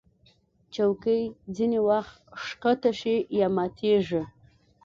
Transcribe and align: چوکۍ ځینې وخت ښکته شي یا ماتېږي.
چوکۍ 0.73 1.21
ځینې 1.55 1.79
وخت 1.89 2.17
ښکته 2.43 2.91
شي 2.99 3.15
یا 3.39 3.47
ماتېږي. 3.57 4.23